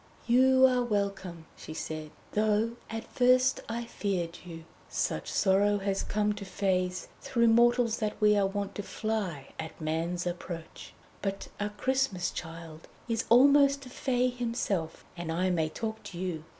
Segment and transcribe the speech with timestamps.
[0.25, 4.63] "You are welcome," she said, "though at first I feared you.
[4.89, 9.79] Such sorrow has come to Fées through mortals that we are wont to fly at
[9.79, 10.95] man's approach.
[11.21, 16.45] But a Christmas Child is almost a Fée himself, and I may talk to you.